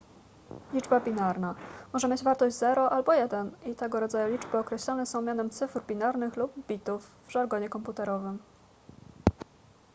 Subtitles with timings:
[0.73, 1.55] liczba binarna
[1.93, 6.35] może mieć wartość 0 albo 1 i tego rodzaju liczby określane są mianem cyfr binarnych
[6.37, 8.39] lub bitów w żargonie komputerowym